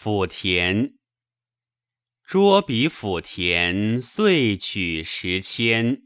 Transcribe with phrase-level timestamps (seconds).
[0.00, 0.94] 抚田。
[2.24, 6.02] 捉彼抚田，遂取十千。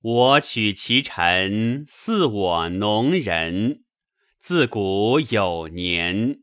[0.00, 3.84] 我取其臣，似我农人。
[4.40, 6.40] 自古有年，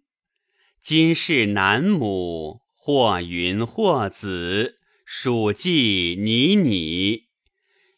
[0.81, 7.23] 今是南母，或云或子，属稷拟拟。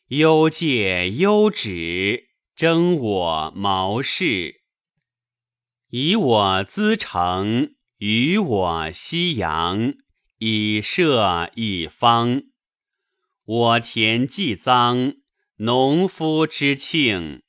[0.07, 4.61] 忧戒忧止，争我毛氏。
[5.91, 9.93] 以我资成，与我西阳，
[10.37, 12.43] 以设一方。
[13.43, 15.17] 我田既臧，
[15.57, 17.41] 农夫之庆。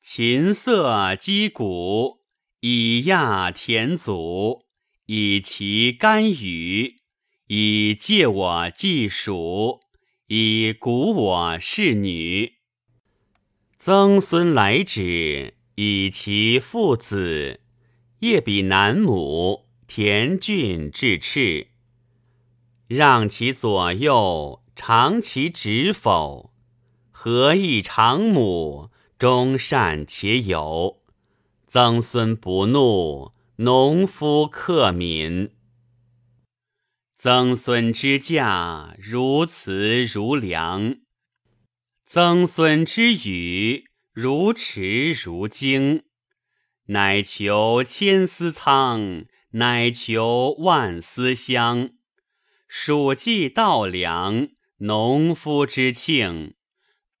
[0.00, 2.22] 琴瑟击鼓，
[2.60, 4.64] 以亚田祖，
[5.04, 7.02] 以其干羽，
[7.48, 9.80] 以借我祭属，
[10.28, 12.54] 以鼓我侍女。
[13.78, 17.60] 曾孙来止，以其父子，
[18.20, 21.68] 业比南亩，田郡至赤。
[22.88, 26.52] 让其左右，尝其止否？
[27.10, 28.90] 何以长母？
[29.18, 31.02] 忠善且有，
[31.66, 35.50] 曾孙不怒，农夫克民。
[37.16, 40.98] 曾孙之驾，如慈如梁；
[42.04, 46.04] 曾孙之语，如驰如惊。
[46.88, 51.90] 乃求千丝仓，乃求万思乡。
[52.68, 56.54] 暑季稻粱，农夫之庆。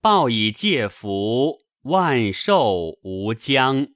[0.00, 1.66] 报以借福。
[1.82, 3.86] 万寿无疆。